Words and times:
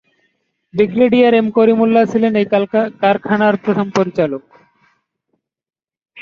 Brigadier 0.73 1.33
M 1.33 1.47
Karim 1.55 1.77
Ullah 1.81 2.03
ছিলেন 2.11 2.33
এই 2.35 2.47
কারখানার 3.01 3.55
প্রথম 3.63 3.87
পরিচালক।। 3.89 4.43